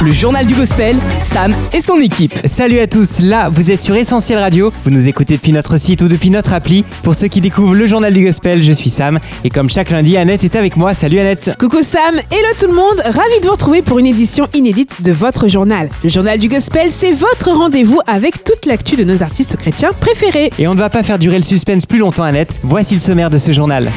Le 0.00 0.12
journal 0.12 0.46
du 0.46 0.54
gospel, 0.54 0.94
Sam 1.18 1.52
et 1.72 1.80
son 1.80 2.00
équipe. 2.00 2.32
Salut 2.44 2.78
à 2.78 2.86
tous, 2.86 3.18
là 3.18 3.48
vous 3.48 3.72
êtes 3.72 3.82
sur 3.82 3.96
Essentiel 3.96 4.38
Radio, 4.38 4.72
vous 4.84 4.90
nous 4.92 5.08
écoutez 5.08 5.34
depuis 5.36 5.50
notre 5.50 5.76
site 5.76 6.02
ou 6.02 6.08
depuis 6.08 6.30
notre 6.30 6.52
appli. 6.52 6.84
Pour 7.02 7.16
ceux 7.16 7.26
qui 7.26 7.40
découvrent 7.40 7.74
le 7.74 7.86
journal 7.88 8.14
du 8.14 8.24
gospel, 8.24 8.62
je 8.62 8.70
suis 8.70 8.90
Sam 8.90 9.18
et 9.42 9.50
comme 9.50 9.68
chaque 9.68 9.90
lundi, 9.90 10.16
Annette 10.16 10.44
est 10.44 10.54
avec 10.54 10.76
moi. 10.76 10.94
Salut 10.94 11.18
Annette 11.18 11.50
Coucou 11.58 11.82
Sam, 11.82 12.14
hello 12.30 12.48
tout 12.60 12.68
le 12.68 12.74
monde, 12.74 13.00
ravi 13.04 13.40
de 13.40 13.46
vous 13.46 13.52
retrouver 13.52 13.82
pour 13.82 13.98
une 13.98 14.06
édition 14.06 14.46
inédite 14.54 15.02
de 15.02 15.10
votre 15.10 15.48
journal. 15.48 15.90
Le 16.04 16.10
journal 16.10 16.38
du 16.38 16.48
gospel, 16.48 16.90
c'est 16.90 17.12
votre 17.12 17.50
rendez-vous 17.50 18.00
avec 18.06 18.44
toute 18.44 18.66
l'actu 18.66 18.94
de 18.94 19.02
nos 19.02 19.24
artistes 19.24 19.56
chrétiens 19.56 19.90
préférés. 19.98 20.50
Et 20.60 20.68
on 20.68 20.74
ne 20.74 20.78
va 20.80 20.90
pas 20.90 21.02
faire 21.02 21.18
durer 21.18 21.38
le 21.38 21.44
suspense 21.44 21.86
plus 21.86 21.98
longtemps 21.98 22.22
Annette, 22.22 22.54
voici 22.62 22.94
le 22.94 23.00
sommaire 23.00 23.30
de 23.30 23.38
ce 23.38 23.50
journal. 23.50 23.90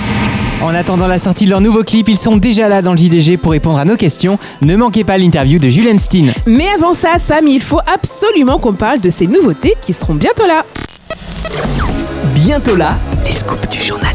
En 0.63 0.75
attendant 0.75 1.07
la 1.07 1.17
sortie 1.17 1.45
de 1.45 1.49
leur 1.49 1.59
nouveau 1.59 1.83
clip, 1.83 2.07
ils 2.07 2.19
sont 2.19 2.37
déjà 2.37 2.67
là 2.67 2.83
dans 2.83 2.91
le 2.91 2.97
JDG 2.97 3.37
pour 3.37 3.51
répondre 3.51 3.79
à 3.79 3.85
nos 3.85 3.97
questions. 3.97 4.37
Ne 4.61 4.75
manquez 4.75 5.03
pas 5.03 5.17
l'interview 5.17 5.57
de 5.57 5.69
Julian 5.69 5.97
Steen. 5.97 6.31
Mais 6.45 6.67
avant 6.75 6.93
ça, 6.93 7.17
Sam, 7.17 7.47
il 7.47 7.61
faut 7.61 7.79
absolument 7.91 8.59
qu'on 8.59 8.73
parle 8.73 9.01
de 9.01 9.09
ces 9.09 9.25
nouveautés 9.25 9.73
qui 9.81 9.91
seront 9.93 10.13
bientôt 10.13 10.45
là. 10.45 10.63
Bientôt 12.35 12.75
là, 12.75 12.95
les 13.25 13.31
scoops 13.31 13.69
du 13.69 13.81
journal 13.81 14.10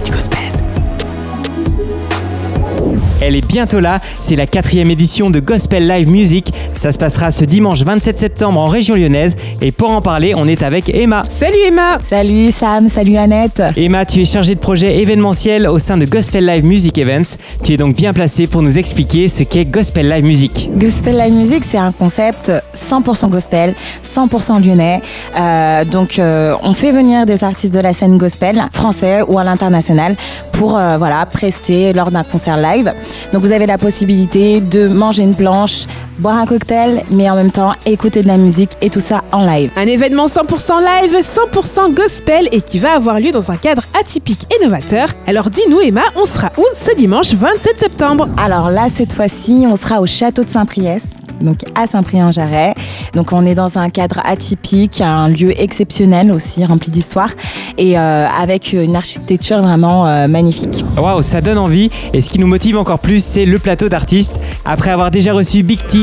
Elle 3.20 3.34
est 3.34 3.46
bientôt 3.46 3.80
là, 3.80 4.00
c'est 4.20 4.36
la 4.36 4.46
quatrième 4.46 4.90
édition 4.90 5.30
de 5.30 5.40
Gospel 5.40 5.88
Live 5.88 6.08
Music. 6.08 6.52
Ça 6.74 6.92
se 6.92 6.98
passera 6.98 7.30
ce 7.30 7.44
dimanche 7.44 7.82
27 7.82 8.18
septembre 8.18 8.60
en 8.60 8.66
région 8.66 8.94
lyonnaise. 8.94 9.36
Et 9.62 9.72
pour 9.72 9.90
en 9.90 10.02
parler, 10.02 10.34
on 10.36 10.46
est 10.46 10.62
avec 10.62 10.90
Emma. 10.94 11.22
Salut 11.28 11.56
Emma 11.66 11.98
Salut 12.02 12.52
Sam, 12.52 12.88
salut 12.88 13.16
Annette. 13.16 13.62
Emma, 13.76 14.04
tu 14.04 14.20
es 14.20 14.24
chargée 14.26 14.54
de 14.54 14.60
projet 14.60 15.00
événementiel 15.00 15.66
au 15.66 15.78
sein 15.78 15.96
de 15.96 16.04
Gospel 16.04 16.44
Live 16.44 16.64
Music 16.64 16.98
Events. 16.98 17.38
Tu 17.64 17.72
es 17.72 17.76
donc 17.78 17.96
bien 17.96 18.12
placée 18.12 18.46
pour 18.46 18.60
nous 18.60 18.76
expliquer 18.76 19.28
ce 19.28 19.44
qu'est 19.44 19.64
Gospel 19.64 20.10
Live 20.10 20.24
Music. 20.24 20.70
Gospel 20.76 21.16
Live 21.16 21.34
Music, 21.34 21.62
c'est 21.66 21.78
un 21.78 21.92
concept 21.92 22.52
100% 22.74 23.30
gospel, 23.30 23.74
100% 24.02 24.62
lyonnais. 24.62 25.00
Euh, 25.38 25.84
donc, 25.84 26.18
euh, 26.18 26.54
on 26.62 26.74
fait 26.74 26.92
venir 26.92 27.24
des 27.24 27.42
artistes 27.44 27.74
de 27.74 27.80
la 27.80 27.94
scène 27.94 28.18
gospel, 28.18 28.62
français 28.72 29.22
ou 29.26 29.38
à 29.38 29.44
l'international, 29.44 30.16
pour 30.52 30.76
euh, 30.76 30.98
voilà 30.98 31.24
prester 31.26 31.92
lors 31.92 32.10
d'un 32.10 32.24
concert 32.24 32.56
live. 32.56 32.92
Donc, 33.32 33.42
vous 33.42 33.52
avez 33.52 33.66
la 33.66 33.78
possibilité 33.78 34.60
de 34.60 34.88
manger 34.88 35.22
une 35.22 35.34
planche, 35.34 35.86
boire 36.18 36.36
un 36.36 36.46
cocktail, 36.46 37.02
mais 37.10 37.28
en 37.28 37.36
même 37.36 37.50
temps 37.50 37.74
écouter 37.84 38.22
de 38.22 38.28
la 38.28 38.36
musique 38.36 38.72
et 38.80 38.90
tout 38.90 39.00
ça 39.00 39.22
en 39.32 39.44
live. 39.44 39.70
Un 39.76 39.86
événement 39.86 40.26
100% 40.26 40.72
live, 40.80 41.14
100% 41.14 41.94
gospel 41.94 42.48
et 42.52 42.60
qui 42.60 42.78
va 42.78 42.92
avoir 42.92 43.20
lieu 43.20 43.32
dans 43.32 43.50
un 43.50 43.56
cadre 43.56 43.82
atypique 43.98 44.46
et 44.54 44.64
novateur. 44.64 45.08
Alors 45.26 45.50
dis-nous 45.50 45.80
Emma, 45.80 46.02
on 46.16 46.24
sera 46.24 46.50
où 46.56 46.64
ce 46.74 46.94
dimanche 46.94 47.34
27 47.34 47.80
septembre? 47.80 48.28
Alors 48.36 48.70
là, 48.70 48.86
cette 48.94 49.12
fois-ci, 49.12 49.66
on 49.68 49.76
sera 49.76 50.00
au 50.00 50.06
château 50.06 50.44
de 50.44 50.50
Saint-Priest, 50.50 51.06
donc 51.40 51.58
à 51.74 51.86
Saint-Prix-en-Jarret. 51.86 52.74
Donc 53.14 53.32
on 53.32 53.44
est 53.44 53.54
dans 53.54 53.78
un 53.78 53.90
cadre 53.90 54.20
atypique, 54.24 55.00
un 55.00 55.28
lieu 55.28 55.58
exceptionnel 55.60 56.32
aussi, 56.32 56.64
rempli 56.64 56.90
d'histoire, 56.90 57.30
et 57.78 57.98
euh, 57.98 58.26
avec 58.28 58.72
une 58.72 58.96
architecture 58.96 59.62
vraiment 59.62 60.06
euh, 60.06 60.28
magnifique. 60.28 60.84
Waouh, 60.96 61.22
ça 61.22 61.40
donne 61.40 61.58
envie. 61.58 61.90
Et 62.12 62.20
ce 62.20 62.30
qui 62.30 62.38
nous 62.38 62.46
motive 62.46 62.78
encore 62.78 62.98
plus, 62.98 63.22
c'est 63.24 63.44
le 63.44 63.58
plateau 63.58 63.88
d'artistes. 63.88 64.40
Après 64.64 64.90
avoir 64.90 65.10
déjà 65.10 65.32
reçu 65.32 65.62
Big 65.62 65.78
T, 65.86 65.98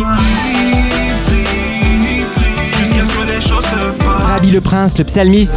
Jusqu'à 2.78 3.06
ce 3.06 3.12
que 3.12 3.28
les 3.28 3.42
choses 3.42 3.64
se 3.66 3.92
passent. 3.92 4.24
Rabbi 4.34 4.52
le 4.52 4.62
Prince, 4.62 4.98
le 4.98 5.04
Psalmiste. 5.06 5.56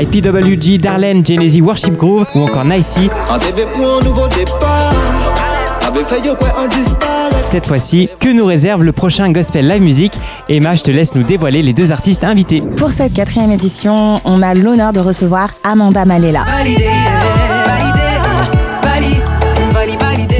IPWG, 0.00 0.78
Darlene, 0.78 1.24
Genesis 1.24 1.60
Worship 1.60 1.96
Groove 1.96 2.26
ou 2.34 2.40
encore 2.40 2.64
Nicey, 2.64 3.08
Un 3.30 3.38
bébé 3.38 3.66
pour 3.72 3.96
un 3.96 4.00
nouveau 4.00 4.28
départ. 4.28 5.43
Cette 7.40 7.66
fois-ci, 7.66 8.08
que 8.18 8.32
nous 8.32 8.44
réserve 8.44 8.82
le 8.82 8.92
prochain 8.92 9.30
Gospel 9.30 9.68
Live 9.68 9.82
Music 9.82 10.12
Emma, 10.48 10.74
je 10.74 10.82
te 10.82 10.90
laisse 10.90 11.14
nous 11.14 11.22
dévoiler 11.22 11.62
les 11.62 11.72
deux 11.72 11.92
artistes 11.92 12.24
invités. 12.24 12.62
Pour 12.76 12.90
cette 12.90 13.14
quatrième 13.14 13.52
édition, 13.52 14.20
on 14.24 14.42
a 14.42 14.54
l'honneur 14.54 14.92
de 14.92 15.00
recevoir 15.00 15.50
Amanda 15.62 16.04
Malela. 16.04 16.44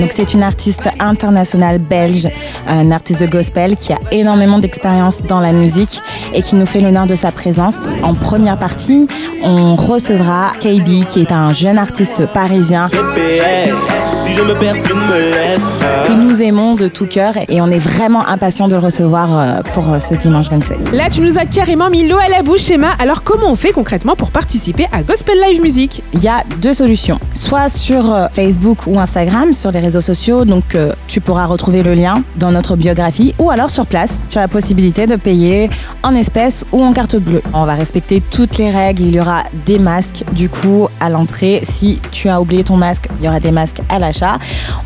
Donc 0.05 0.13
c'est 0.15 0.35
une 0.35 0.43
artiste 0.43 0.91
internationale 1.01 1.79
belge, 1.79 2.29
un 2.69 2.91
artiste 2.91 3.21
de 3.21 3.27
gospel 3.27 3.75
qui 3.75 3.95
a 3.95 3.99
énormément 4.11 4.59
d'expérience 4.59 5.23
dans 5.23 5.41
la 5.41 5.51
musique 5.51 6.03
et 6.35 6.43
qui 6.43 6.57
nous 6.57 6.67
fait 6.67 6.83
l'honneur 6.83 7.07
de 7.07 7.15
sa 7.15 7.33
présence. 7.33 7.73
En 8.03 8.13
première 8.13 8.59
partie, 8.59 9.09
on 9.43 9.77
recevra 9.77 10.53
KB 10.61 11.07
qui 11.09 11.23
est 11.23 11.33
un 11.33 11.55
jeune 11.55 11.79
artiste 11.79 12.27
parisien 12.35 12.89
GPS, 12.89 13.75
si 14.05 14.35
je 14.35 14.43
me 14.43 14.53
perds, 14.59 14.77
tu 14.83 14.93
ne 14.93 15.01
me 15.01 15.31
laisses 15.31 15.73
pas. 15.81 16.07
que 16.07 16.13
nous 16.13 16.43
aimons 16.43 16.75
de 16.75 16.89
tout 16.89 17.07
cœur 17.07 17.33
et 17.49 17.63
on 17.63 17.69
est 17.71 17.79
vraiment 17.79 18.27
impatient 18.29 18.69
de 18.69 18.75
le 18.75 18.81
recevoir 18.81 19.39
euh, 19.39 19.63
pour 19.73 19.91
euh, 19.91 20.01
ce 20.01 20.15
dimanche 20.17 20.51
27. 20.51 20.93
Là 20.93 21.09
tu 21.09 21.23
nous 21.23 21.39
as 21.39 21.47
carrément 21.47 21.89
mis 21.89 22.07
l'eau 22.07 22.19
à 22.19 22.29
la 22.29 22.43
bouche 22.43 22.71
Emma, 22.71 22.91
alors 22.99 23.23
comment 23.23 23.51
on 23.51 23.57
fait 23.57 23.73
concrètement 23.73 24.17
pour 24.17 24.33
participer 24.33 24.87
à 24.93 25.03
Gospel 25.03 25.39
Live 25.49 25.63
Music? 25.63 26.03
Il 26.13 26.23
y 26.23 26.29
a 26.29 26.43
deux 26.61 26.75
solutions, 26.75 27.19
soit 27.33 27.71
sur 27.71 28.13
euh, 28.13 28.27
Facebook 28.31 28.87
ou 28.87 28.99
Instagram, 28.99 29.55
sur 29.55 29.71
les 29.71 29.81
réseaux 29.81 29.94
sociaux, 30.01 30.45
donc 30.45 30.75
euh, 30.75 30.93
tu 31.07 31.21
pourras 31.21 31.47
retrouver 31.47 31.83
le 31.83 31.95
lien 31.95 32.23
dans 32.39 32.51
notre 32.51 32.77
biographie, 32.77 33.35
ou 33.39 33.51
alors 33.51 33.71
sur 33.71 33.87
place, 33.87 34.21
tu 34.29 34.39
as 34.39 34.43
la 34.43 34.49
possibilité 34.49 35.07
de 35.07 35.17
payer 35.17 35.71
en 36.03 36.15
espèces 36.15 36.65
ou 36.73 36.83
en 36.83 36.93
carte 36.93 37.17
bleue. 37.17 37.43
On 37.53 37.65
va 37.65 37.75
respecter 37.75 38.23
toutes 38.31 38.59
les 38.59 38.71
règles, 38.71 39.03
il 39.03 39.15
y 39.15 39.21
aura 39.21 39.43
des 39.65 39.79
masques 39.79 40.25
du 40.33 40.49
coup 40.49 40.89
à 41.01 41.09
l'entrée. 41.11 41.61
Si 41.63 42.01
tu 42.13 42.29
as 42.29 42.41
oublié 42.41 42.65
ton 42.65 42.77
masque, 42.77 43.07
il 43.19 43.25
y 43.25 43.29
aura 43.29 43.41
des 43.41 43.51
masques 43.51 43.81
à 43.89 43.99
l'achat. 43.99 44.39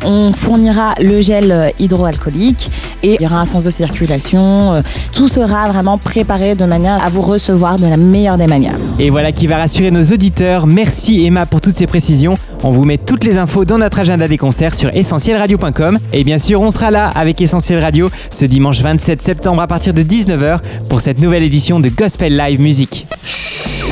On 0.05 0.31
fournira 0.31 0.93
le 1.01 1.21
gel 1.21 1.51
euh, 1.51 1.69
hydroalcoolique 1.79 2.71
et 3.03 3.15
il 3.19 3.21
y 3.21 3.25
aura 3.25 3.39
un 3.39 3.45
sens 3.45 3.63
de 3.63 3.69
circulation. 3.69 4.73
Euh, 4.73 4.81
Tout 5.13 5.27
sera 5.27 5.69
vraiment 5.69 5.97
préparé 5.97 6.55
de 6.55 6.65
manière 6.65 7.03
à 7.03 7.09
vous 7.09 7.21
recevoir 7.21 7.77
de 7.77 7.87
la 7.87 7.97
meilleure 7.97 8.37
des 8.37 8.47
manières. 8.47 8.75
Et 8.99 9.09
voilà 9.09 9.31
qui 9.31 9.47
va 9.47 9.57
rassurer 9.57 9.91
nos 9.91 10.03
auditeurs. 10.03 10.67
Merci 10.67 11.25
Emma 11.25 11.45
pour 11.45 11.61
toutes 11.61 11.75
ces 11.75 11.87
précisions. 11.87 12.37
On 12.63 12.71
vous 12.71 12.83
met 12.83 12.97
toutes 12.97 13.23
les 13.23 13.37
infos 13.37 13.63
dans 13.63 13.77
notre 13.77 13.99
agenda 13.99 14.27
des 14.27 14.37
concerts 14.37 14.73
sur 14.73 14.93
essentielradio.com. 14.93 15.97
Et 16.11 16.23
bien 16.23 16.37
sûr, 16.37 16.61
on 16.61 16.69
sera 16.69 16.91
là 16.91 17.07
avec 17.07 17.39
Essentiel 17.39 17.79
Radio 17.79 18.09
ce 18.31 18.45
dimanche 18.45 18.81
27 18.81 19.21
septembre 19.21 19.61
à 19.61 19.67
partir 19.67 19.93
de 19.93 20.01
19h 20.01 20.59
pour 20.89 20.99
cette 20.99 21.21
nouvelle 21.21 21.43
édition 21.43 21.79
de 21.79 21.89
Gospel 21.89 22.35
Live 22.35 22.59
Music. 22.59 23.05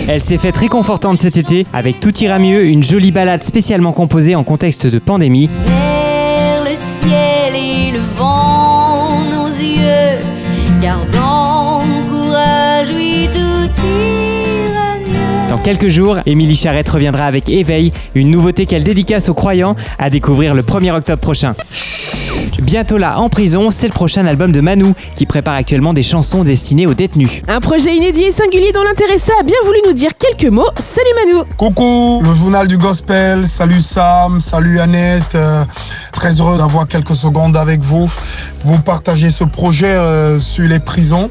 Elle 0.09 0.21
s'est 0.21 0.37
faite 0.37 0.57
réconfortante 0.57 1.17
cet 1.17 1.37
été 1.37 1.65
avec 1.73 1.99
Tout 1.99 2.15
ira 2.19 2.39
mieux, 2.39 2.65
une 2.65 2.83
jolie 2.83 3.11
balade 3.11 3.43
spécialement 3.43 3.93
composée 3.93 4.35
en 4.35 4.43
contexte 4.43 4.87
de 4.87 4.99
pandémie. 4.99 5.49
Quelques 15.67 15.89
jours, 15.89 16.19
Émilie 16.25 16.55
Charrette 16.55 16.87
reviendra 16.87 17.25
avec 17.25 17.49
Éveil, 17.49 17.91
une 18.15 18.31
nouveauté 18.31 18.65
qu'elle 18.65 18.85
dédicace 18.85 19.27
aux 19.27 19.33
croyants 19.33 19.75
à 19.99 20.09
découvrir 20.09 20.53
le 20.53 20.61
1er 20.61 20.95
octobre 20.95 21.19
prochain. 21.19 21.51
Bientôt 22.61 22.97
là, 22.97 23.19
en 23.19 23.27
prison, 23.27 23.69
c'est 23.69 23.87
le 23.87 23.93
prochain 23.93 24.25
album 24.25 24.53
de 24.53 24.61
Manu 24.61 24.93
qui 25.17 25.25
prépare 25.25 25.55
actuellement 25.55 25.91
des 25.91 26.03
chansons 26.03 26.45
destinées 26.45 26.87
aux 26.87 26.93
détenus. 26.93 27.41
Un 27.49 27.59
projet 27.59 27.93
inédit 27.93 28.23
et 28.23 28.31
singulier 28.31 28.71
dont 28.71 28.83
l'intéressé 28.83 29.33
a 29.39 29.43
bien 29.43 29.57
voulu 29.65 29.79
nous 29.87 29.93
dire 29.93 30.11
quelques 30.17 30.49
mots. 30.49 30.69
Salut 30.79 31.33
Manu 31.33 31.43
Coucou, 31.57 32.21
le 32.23 32.33
journal 32.33 32.67
du 32.67 32.77
gospel. 32.77 33.45
Salut 33.45 33.81
Sam, 33.81 34.39
salut 34.39 34.79
Annette. 34.79 35.35
Euh, 35.35 35.65
très 36.17 36.41
heureux 36.41 36.57
d'avoir 36.57 36.87
quelques 36.87 37.15
secondes 37.15 37.55
avec 37.55 37.79
vous. 37.79 38.11
Vous 38.63 38.79
partagez 38.79 39.29
ce 39.29 39.43
projet 39.43 39.93
euh, 39.93 40.39
sur 40.39 40.67
les 40.67 40.79
prisons. 40.79 41.29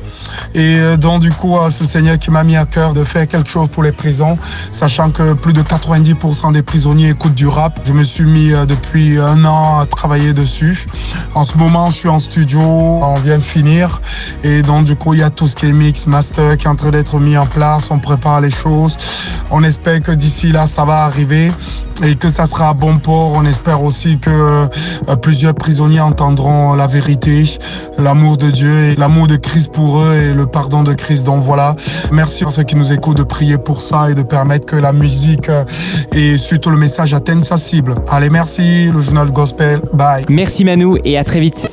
Et 0.54 0.76
euh, 0.78 0.96
donc, 0.96 1.22
du 1.22 1.32
coup, 1.32 1.58
euh, 1.58 1.70
c'est 1.72 1.80
le 1.80 1.88
Seigneur 1.88 2.20
qui 2.20 2.30
m'a 2.30 2.44
mis 2.44 2.54
à 2.54 2.66
cœur 2.66 2.94
de 2.94 3.02
faire 3.02 3.26
quelque 3.26 3.50
chose 3.50 3.66
pour 3.66 3.82
les 3.82 3.90
prisons, 3.90 4.38
sachant 4.70 5.10
que 5.10 5.32
plus 5.32 5.52
de 5.52 5.60
90% 5.60 6.52
des 6.52 6.62
prisonniers 6.62 7.08
écoutent 7.10 7.34
du 7.34 7.48
rap. 7.48 7.80
Je 7.84 7.94
me 7.94 8.04
suis 8.04 8.26
mis 8.26 8.50
depuis 8.68 9.18
un 9.18 9.44
an 9.44 9.80
à 9.80 9.86
travailler 9.86 10.32
dessus. 10.32 10.86
En 11.34 11.42
ce 11.42 11.58
moment, 11.58 11.90
je 11.90 11.96
suis 11.96 12.08
en 12.08 12.20
studio, 12.20 12.60
on 12.60 13.16
vient 13.16 13.38
de 13.38 13.42
finir. 13.42 14.00
Et 14.44 14.62
donc, 14.62 14.84
du 14.84 14.94
coup, 14.94 15.14
il 15.14 15.20
y 15.20 15.24
a 15.24 15.30
tout 15.30 15.48
ce 15.48 15.56
qui 15.56 15.66
est 15.66 15.72
mix, 15.72 16.06
master 16.06 16.56
qui 16.56 16.66
est 16.66 16.70
en 16.70 16.76
train 16.76 16.90
d'être 16.92 17.18
mis 17.18 17.36
en 17.36 17.46
place. 17.46 17.90
On 17.90 17.98
prépare 17.98 18.40
les 18.40 18.52
choses. 18.52 18.96
On 19.50 19.64
espère 19.64 20.00
que 20.00 20.12
d'ici 20.12 20.52
là, 20.52 20.66
ça 20.66 20.84
va 20.84 20.98
arriver 20.98 21.50
et 22.04 22.16
que 22.16 22.28
ça 22.28 22.46
sera 22.46 22.70
à 22.70 22.74
bon 22.74 22.98
port. 22.98 23.32
On 23.34 23.44
espère 23.44 23.82
aussi 23.82 24.18
que 24.18 24.30
euh, 24.30 25.16
plusieurs 25.22 25.54
prisonniers 25.54 26.00
entendront 26.00 26.74
la 26.74 26.86
vérité, 26.86 27.44
l'amour 27.98 28.36
de 28.36 28.50
Dieu 28.50 28.84
et 28.84 28.96
l'amour 28.96 29.26
de 29.26 29.36
Christ 29.36 29.72
pour 29.72 30.00
eux 30.00 30.14
et 30.14 30.34
le 30.34 30.46
pardon 30.46 30.82
de 30.82 30.94
Christ. 30.94 31.24
Donc 31.24 31.42
voilà, 31.42 31.74
merci 32.12 32.44
à 32.44 32.50
ceux 32.50 32.62
qui 32.62 32.76
nous 32.76 32.92
écoutent 32.92 33.18
de 33.18 33.22
prier 33.22 33.58
pour 33.58 33.82
ça 33.82 34.10
et 34.10 34.14
de 34.14 34.22
permettre 34.22 34.66
que 34.66 34.76
la 34.76 34.92
musique 34.92 35.48
euh, 35.48 35.64
et 36.12 36.36
surtout 36.36 36.70
le 36.70 36.78
message 36.78 37.14
atteigne 37.14 37.42
sa 37.42 37.56
cible. 37.56 37.94
Allez, 38.08 38.30
merci, 38.30 38.90
le 38.92 39.00
journal 39.00 39.30
Gospel. 39.30 39.80
Bye. 39.92 40.24
Merci 40.28 40.64
Manu 40.64 40.98
et 41.04 41.18
à 41.18 41.24
très 41.24 41.40
vite. 41.40 41.70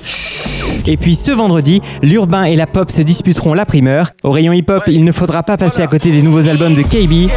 Et 0.85 0.97
puis 0.97 1.15
ce 1.15 1.31
vendredi, 1.31 1.81
l'urbain 2.01 2.43
et 2.43 2.55
la 2.55 2.67
pop 2.67 2.91
se 2.91 3.01
disputeront 3.01 3.53
la 3.53 3.65
primeur. 3.65 4.11
Au 4.23 4.31
rayon 4.31 4.53
hip-hop, 4.53 4.83
il 4.87 5.03
ne 5.03 5.11
faudra 5.11 5.43
pas 5.43 5.57
passer 5.57 5.81
à 5.81 5.87
côté 5.87 6.11
des 6.11 6.21
nouveaux 6.21 6.47
albums 6.47 6.75
de 6.75 6.81
KB. 6.81 7.31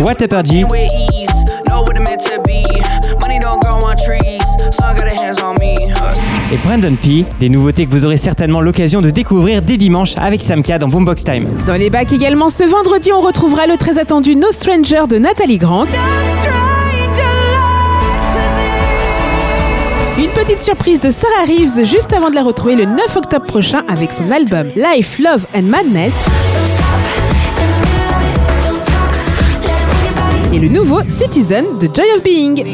What 0.00 0.22
Up 0.22 0.44
G? 0.44 0.64
With 0.64 0.90
ease. 0.90 1.44
Know 1.68 1.82
what 1.82 1.96
it 1.96 2.00
meant 2.00 2.22
to 2.24 2.40
be. 2.46 2.64
Money 3.20 3.38
don't 3.40 3.60
grow 3.62 3.86
on 3.86 3.96
trees. 3.96 4.42
Sun 4.72 4.96
got 4.96 5.06
her 5.06 5.14
hands 5.14 5.42
on 5.42 5.54
me. 5.60 5.76
et 6.52 6.56
Brandon 6.64 6.96
P. 6.96 7.24
Des 7.38 7.48
nouveautés 7.48 7.86
que 7.86 7.90
vous 7.90 8.04
aurez 8.04 8.16
certainement 8.16 8.60
l'occasion 8.60 9.00
de 9.02 9.10
découvrir 9.10 9.62
dès 9.62 9.76
dimanche 9.76 10.14
avec 10.16 10.42
Samka 10.42 10.78
dans 10.78 10.88
Boombox 10.88 11.24
Time. 11.24 11.46
Dans 11.66 11.74
les 11.74 11.90
bacs 11.90 12.12
également, 12.12 12.48
ce 12.48 12.64
vendredi, 12.64 13.12
on 13.12 13.20
retrouvera 13.20 13.66
le 13.66 13.76
très 13.76 13.98
attendu 13.98 14.36
No 14.36 14.50
Stranger 14.52 15.04
de 15.08 15.18
Nathalie 15.18 15.58
Grant. 15.58 15.86
Une 20.18 20.30
petite 20.30 20.60
surprise 20.60 21.00
de 21.00 21.10
Sarah 21.10 21.44
Reeves 21.46 21.84
juste 21.86 22.12
avant 22.12 22.30
de 22.30 22.34
la 22.34 22.42
retrouver 22.42 22.76
le 22.76 22.84
9 22.84 23.16
octobre 23.16 23.46
prochain 23.46 23.82
avec 23.88 24.12
son 24.12 24.30
album 24.30 24.66
Life, 24.76 25.18
Love 25.18 25.46
and 25.54 25.62
Madness. 25.62 26.12
Et 30.52 30.58
le 30.58 30.68
nouveau 30.68 31.00
Citizen 31.08 31.64
de 31.78 31.86
Joy 31.86 32.06
of 32.16 32.22
Being. 32.22 32.64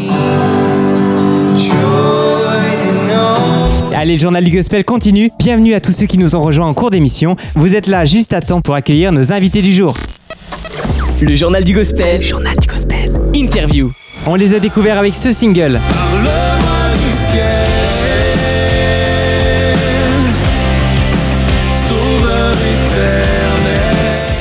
Allez, 3.95 4.15
le 4.15 4.19
journal 4.21 4.45
du 4.45 4.51
gospel 4.51 4.85
continue. 4.85 5.31
Bienvenue 5.39 5.75
à 5.75 5.81
tous 5.81 5.93
ceux 5.93 6.07
qui 6.07 6.19
nous 6.19 6.35
ont 6.35 6.43
rejoints 6.43 6.67
en 6.67 6.75
cours 6.75 6.91
d'émission. 6.91 7.37
Vous 7.55 7.75
êtes 7.75 7.87
là 7.87 8.05
juste 8.05 8.33
à 8.33 8.41
temps 8.41 8.61
pour 8.61 8.75
accueillir 8.75 9.13
nos 9.13 9.33
invités 9.33 9.63
du 9.63 9.73
jour. 9.73 9.95
Le 11.21 11.35
journal 11.35 11.65
du 11.65 11.75
gospel. 11.75 12.21
journal 12.23 12.57
du 12.57 12.67
gospel. 12.67 13.13
Interview. 13.35 13.91
On 14.27 14.35
les 14.35 14.55
a 14.55 14.59
découverts 14.59 14.99
avec 14.99 15.15
ce 15.15 15.33
single. 15.33 15.81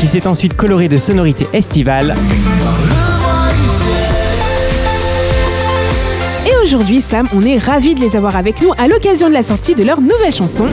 Qui 0.06 0.12
s'est 0.12 0.28
ensuite 0.28 0.56
coloré 0.56 0.88
de 0.88 1.00
sonorités 1.00 1.48
estivales. 1.52 2.14
Et 6.46 6.52
aujourd'hui, 6.64 7.02
Sam, 7.02 7.28
on 7.34 7.44
est 7.44 7.58
ravis 7.58 7.96
de 7.96 8.02
les 8.02 8.16
avoir 8.16 8.36
avec 8.36 8.62
nous 8.62 8.70
à 8.78 8.88
l'occasion 8.88 9.30
de 9.30 9.34
la 9.34 9.42
sortie 9.42 9.74
de 9.74 9.84
leur 9.84 10.02
nouvelle 10.02 10.32
chanson. 10.32 10.68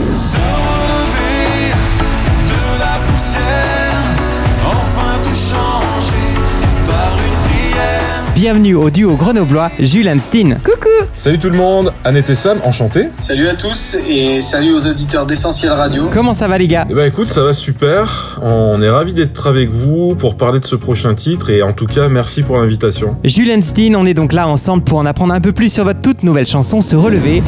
Bienvenue 8.42 8.74
au 8.74 8.90
duo 8.90 9.14
grenoblois 9.14 9.70
Jules 9.78 10.08
and 10.08 10.18
Steen. 10.18 10.58
Coucou 10.64 10.88
Salut 11.14 11.38
tout 11.38 11.48
le 11.48 11.56
monde, 11.56 11.92
Annette 12.02 12.28
et 12.28 12.34
Sam, 12.34 12.58
enchanté. 12.64 13.06
Salut 13.18 13.46
à 13.46 13.54
tous 13.54 13.96
et 14.08 14.40
salut 14.40 14.72
aux 14.72 14.84
auditeurs 14.84 15.26
d'Essentiel 15.26 15.70
Radio. 15.70 16.10
Comment 16.12 16.32
ça 16.32 16.48
va 16.48 16.58
les 16.58 16.66
gars? 16.66 16.84
Eh 16.90 16.92
ben 16.92 17.06
écoute, 17.06 17.28
ça 17.28 17.44
va 17.44 17.52
super. 17.52 18.40
On 18.42 18.82
est 18.82 18.90
ravis 18.90 19.12
d'être 19.12 19.46
avec 19.46 19.70
vous 19.70 20.16
pour 20.16 20.36
parler 20.36 20.58
de 20.58 20.66
ce 20.66 20.74
prochain 20.74 21.14
titre 21.14 21.50
et 21.50 21.62
en 21.62 21.72
tout 21.72 21.86
cas, 21.86 22.08
merci 22.08 22.42
pour 22.42 22.58
l'invitation. 22.58 23.16
Jules 23.22 23.52
and 23.52 23.62
Steen, 23.62 23.94
on 23.94 24.04
est 24.06 24.14
donc 24.14 24.32
là 24.32 24.48
ensemble 24.48 24.82
pour 24.82 24.98
en 24.98 25.06
apprendre 25.06 25.32
un 25.34 25.40
peu 25.40 25.52
plus 25.52 25.72
sur 25.72 25.84
votre 25.84 26.00
toute 26.00 26.24
nouvelle 26.24 26.48
chanson 26.48 26.80
Se 26.80 26.96
relever. 26.96 27.44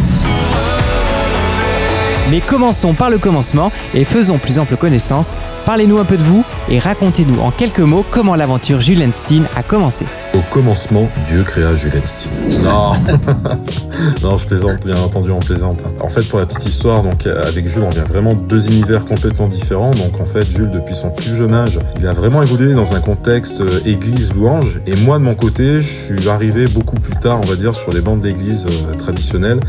Mais 2.30 2.40
commençons 2.40 2.94
par 2.94 3.10
le 3.10 3.18
commencement 3.18 3.70
et 3.92 4.04
faisons 4.04 4.38
plus 4.38 4.58
ample 4.58 4.76
connaissance. 4.76 5.36
Parlez-nous 5.66 5.98
un 5.98 6.04
peu 6.04 6.16
de 6.16 6.22
vous 6.22 6.42
et 6.70 6.78
racontez-nous 6.78 7.38
en 7.40 7.50
quelques 7.50 7.80
mots 7.80 8.04
comment 8.10 8.34
l'aventure 8.34 8.80
Jules 8.80 9.02
and 9.02 9.12
Steen 9.12 9.44
a 9.56 9.62
commencé. 9.62 10.06
Au 10.32 10.40
commencement, 10.50 11.06
Dieu 11.28 11.42
créa 11.44 11.74
Jules 11.74 11.92
Steen. 12.06 12.32
Non, 12.62 12.92
non, 14.22 14.36
je 14.38 14.46
plaisante, 14.46 14.86
bien 14.86 14.96
entendu, 14.96 15.30
on 15.30 15.38
plaisante. 15.38 15.80
En 16.00 16.08
fait, 16.08 16.22
pour 16.22 16.38
la 16.38 16.46
petite 16.46 16.64
histoire, 16.64 17.02
donc 17.02 17.26
avec 17.26 17.68
Jules, 17.68 17.82
on 17.82 17.90
vient 17.90 18.04
vraiment 18.04 18.32
de 18.32 18.40
deux 18.40 18.68
univers 18.68 19.04
complètement 19.04 19.46
différents. 19.46 19.92
Donc 19.92 20.18
en 20.18 20.24
fait, 20.24 20.44
Jules, 20.50 20.70
depuis 20.70 20.94
son 20.94 21.10
plus 21.10 21.36
jeune 21.36 21.52
âge, 21.52 21.78
il 21.98 22.06
a 22.06 22.14
vraiment 22.14 22.42
évolué 22.42 22.72
dans 22.72 22.94
un 22.94 23.00
contexte 23.00 23.60
euh, 23.60 23.80
église 23.84 24.32
louange. 24.32 24.80
Et 24.86 24.96
moi, 24.96 25.18
de 25.18 25.24
mon 25.24 25.34
côté, 25.34 25.82
je 25.82 26.14
suis 26.16 26.28
arrivé 26.30 26.66
beaucoup 26.68 26.96
plus 26.96 27.16
tard, 27.16 27.40
on 27.42 27.46
va 27.46 27.56
dire, 27.56 27.74
sur 27.74 27.92
les 27.92 28.00
bandes 28.00 28.22
d'église 28.22 28.66
euh, 28.66 28.94
traditionnelles. 28.94 29.60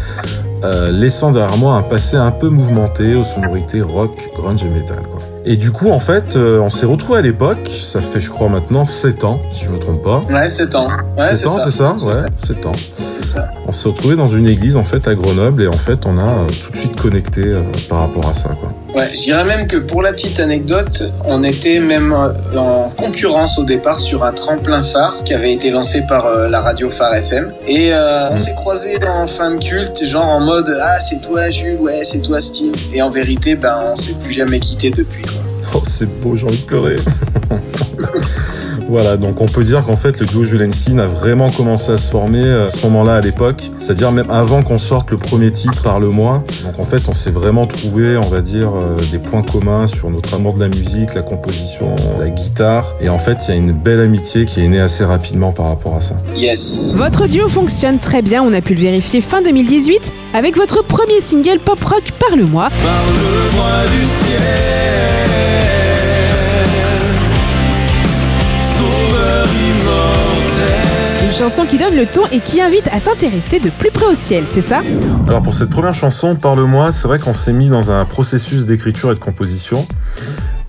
Euh, 0.66 0.92
laissant 0.92 1.32
derrière 1.32 1.58
moi 1.58 1.76
un 1.76 1.82
passé 1.84 2.18
un 2.18 2.32
peu 2.32 2.50
mouvementé 2.50 3.16
aux 3.16 3.24
sonorités 3.24 3.82
rock, 3.82 4.12
grunge 4.36 4.64
et 4.64 4.70
metal. 4.70 5.04
Et 5.48 5.58
du 5.58 5.72
coup, 5.72 5.92
en 5.92 6.00
fait, 6.00 6.36
euh, 6.36 6.60
on 6.60 6.70
s'est 6.72 6.86
retrouvés 6.88 7.20
à 7.20 7.22
l'époque, 7.22 7.70
ça 7.70 8.02
fait 8.02 8.20
je 8.20 8.30
crois 8.32 8.50
maintenant 8.50 8.86
7 8.86 9.24
ans, 9.24 9.40
si 9.54 9.66
je 9.66 9.70
me 9.70 9.78
trompe 9.78 10.04
pas. 10.04 10.22
Ouais, 10.34 10.48
7 10.48 10.74
ans. 10.76 10.88
Ouais, 11.18 11.36
7 11.36 11.48
ans, 11.48 11.58
c'est 11.64 11.72
ça? 11.72 11.92
Ouais, 11.94 12.14
ça. 12.14 12.24
7 12.48 12.66
ans. 12.66 12.72
Ça. 13.22 13.48
On 13.68 13.72
s'est 13.72 13.88
retrouvés 13.90 14.16
dans 14.16 14.28
une 14.28 14.48
église 14.48 14.76
en 14.76 14.84
fait 14.84 15.08
à 15.08 15.16
Grenoble 15.16 15.64
et 15.64 15.68
en 15.68 15.74
fait 15.74 16.06
on 16.06 16.18
a 16.20 16.22
euh, 16.22 16.48
tout 16.64 16.72
de 16.72 16.78
suite 16.78 17.00
connecté 17.02 17.42
euh, 17.44 17.62
par 17.90 18.00
rapport 18.02 18.28
à 18.30 18.34
ça. 18.36 18.50
Quoi. 18.60 18.72
Ouais, 19.02 19.10
je 19.16 19.22
dirais 19.22 19.44
même 19.46 19.66
que 19.68 19.78
pour 19.78 20.04
la 20.04 20.14
petite 20.14 20.40
anecdote, 20.40 21.12
on 21.26 21.44
était 21.44 21.80
même 21.80 22.14
en 22.14 22.90
concurrence 22.96 23.58
au 23.58 23.64
départ 23.64 24.00
sur 24.00 24.24
un 24.24 24.32
tremplin 24.32 24.84
phare 24.84 25.24
qui 25.26 25.34
avait 25.34 25.54
été 25.54 25.72
lancé 25.72 26.04
par 26.08 26.26
euh, 26.28 26.48
la 26.48 26.62
radio 26.62 26.88
Phare 26.90 27.16
FM. 27.16 27.52
Et 27.68 27.92
on 27.94 28.34
Mm. 28.34 28.38
s'est 28.38 28.54
croisés 28.56 29.00
en 29.08 29.26
fin 29.28 29.56
de 29.56 29.64
culte, 29.64 30.04
genre 30.06 30.26
en 30.30 30.40
mode 30.42 30.76
Ah, 30.84 31.00
c'est 31.00 31.22
toi 31.22 31.50
Jules, 31.50 31.80
ouais, 31.80 32.02
c'est 32.04 32.22
toi 32.22 32.40
Steve. 32.40 32.76
Et 32.94 33.02
en 33.02 33.10
vérité, 33.10 33.56
ben, 33.56 33.76
on 33.92 33.96
s'est 33.96 34.14
plus 34.16 34.34
jamais 34.34 34.60
quitté 34.60 34.92
depuis. 34.92 35.24
Oh, 35.74 35.82
c'est 35.84 36.06
beau, 36.22 36.36
j'ai 36.36 36.48
envie 36.48 36.60
de 36.60 36.66
pleurer. 36.66 36.98
Voilà, 38.88 39.18
donc 39.18 39.42
on 39.42 39.48
peut 39.48 39.64
dire 39.64 39.84
qu'en 39.84 39.96
fait 39.96 40.20
le 40.20 40.28
duo 40.28 40.44
Julenstein 40.44 41.00
a 41.00 41.08
vraiment 41.08 41.50
commencé 41.50 41.92
à 41.92 41.98
se 41.98 42.10
former 42.12 42.44
euh, 42.44 42.68
à 42.68 42.70
ce 42.70 42.82
moment-là 42.86 43.16
à 43.16 43.22
l'époque, 43.22 43.64
c'est-à-dire 43.80 44.12
même 44.12 44.30
avant 44.30 44.62
qu'on 44.62 44.78
sorte 44.78 45.10
le 45.10 45.18
premier 45.18 45.52
titre 45.52 45.82
par 45.82 46.00
le 46.00 46.10
mois. 46.10 46.44
Donc 46.64 46.80
en 46.80 46.86
fait 46.86 47.10
on 47.10 47.14
s'est 47.14 47.32
vraiment 47.32 47.66
trouvé, 47.66 48.16
on 48.16 48.30
va 48.30 48.42
dire, 48.42 48.70
euh, 48.76 48.96
des 49.12 49.18
points 49.18 49.42
communs 49.42 49.88
sur 49.88 50.10
notre 50.12 50.36
amour 50.36 50.54
de 50.54 50.60
la 50.60 50.68
musique, 50.68 51.16
la 51.16 51.24
composition, 51.24 51.96
la 52.20 52.30
guitare. 52.30 52.94
Et 53.02 53.10
en 53.10 53.18
fait 53.18 53.38
il 53.48 53.50
y 53.50 53.54
a 53.54 53.58
une 53.58 53.72
belle 53.72 54.00
amitié 54.00 54.46
qui 54.46 54.64
est 54.64 54.68
née 54.68 54.80
assez 54.80 55.04
rapidement 55.04 55.52
par 55.52 55.68
rapport 55.68 55.96
à 55.96 56.02
ça. 56.02 56.16
Yes. 56.36 56.96
Votre 56.96 57.26
duo 57.28 57.50
fonctionne 57.50 57.98
très 57.98 58.22
bien, 58.22 58.44
on 58.44 58.54
a 58.54 58.62
pu 58.62 58.76
le 58.76 58.82
vérifier 58.82 59.20
fin 59.20 59.42
2018 59.42 60.14
avec 60.36 60.56
votre 60.58 60.84
premier 60.84 61.22
single 61.22 61.60
pop 61.60 61.84
rock 61.84 62.04
Parle-moi. 62.20 62.70
Parle-moi 62.84 63.90
du 63.92 64.06
ciel, 64.06 64.44
Une 71.26 71.32
chanson 71.32 71.66
qui 71.66 71.80
donne 71.80 71.96
le 71.96 72.06
ton 72.06 72.22
et 72.32 72.40
qui 72.40 72.62
invite 72.62 72.88
à 72.90 73.00
s'intéresser 73.00 73.60
de 73.60 73.72
plus 73.72 73.90
près 73.90 74.06
au 74.06 74.14
ciel, 74.14 74.44
c'est 74.46 74.62
ça? 74.62 74.82
Alors 75.28 75.42
pour 75.42 75.56
cette 75.56 75.72
première 75.72 75.96
chanson, 75.96 76.36
Parle-moi, 76.36 76.92
c'est 76.92 77.08
vrai 77.08 77.18
qu'on 77.18 77.34
s'est 77.34 77.52
mis 77.52 77.68
dans 77.68 77.90
un 77.90 78.06
processus 78.06 78.68
d'écriture 78.68 79.12
et 79.12 79.16
de 79.16 79.20
composition 79.20 79.88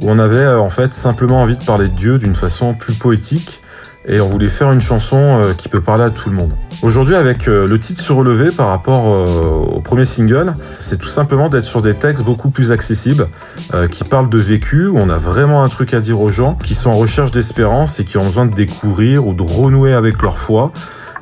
où 0.01 0.11
on 0.11 0.19
avait 0.19 0.37
euh, 0.37 0.59
en 0.59 0.71
fait 0.71 0.95
simplement 0.95 1.43
envie 1.43 1.59
de 1.59 1.65
parler 1.65 1.89
de 1.89 1.95
Dieu 1.95 2.17
d'une 2.17 2.35
façon 2.35 2.73
plus 2.73 2.95
poétique 2.95 3.61
et 4.09 4.21
on 4.21 4.29
voulait 4.29 4.49
faire 4.49 4.71
une 4.73 4.81
chanson 4.81 5.17
euh, 5.17 5.53
qui 5.53 5.69
peut 5.69 5.81
parler 5.81 6.05
à 6.05 6.11
tout 6.11 6.31
le 6.31 6.37
monde. 6.37 6.53
Aujourd'hui 6.83 7.15
avec 7.15 7.49
euh, 7.49 7.67
le 7.67 7.79
titre 7.79 8.01
Se 8.01 8.57
par 8.57 8.69
rapport 8.69 9.07
euh, 9.07 9.77
au 9.77 9.81
premier 9.81 10.05
single, 10.05 10.53
c'est 10.79 10.99
tout 10.99 11.09
simplement 11.09 11.49
d'être 11.49 11.65
sur 11.65 11.81
des 11.81 11.95
textes 11.95 12.25
beaucoup 12.25 12.51
plus 12.51 12.73
accessibles 12.73 13.29
qui 13.91 14.05
parlent 14.05 14.29
de 14.29 14.39
vécu, 14.39 14.87
où 14.87 14.97
on 14.99 15.09
a 15.09 15.17
vraiment 15.17 15.63
un 15.63 15.69
truc 15.69 15.93
à 15.93 16.01
dire 16.01 16.21
aux 16.21 16.31
gens 16.31 16.55
qui 16.55 16.75
sont 16.75 16.91
en 16.91 16.97
recherche 16.97 17.31
d'espérance 17.31 18.01
et 18.01 18.05
qui 18.05 18.17
ont 18.17 18.25
besoin 18.25 18.47
de 18.47 18.55
découvrir 18.55 19.27
ou 19.27 19.35
de 19.35 19.43
renouer 19.43 19.93
avec 19.93 20.23
leur 20.23 20.39
foi 20.39 20.73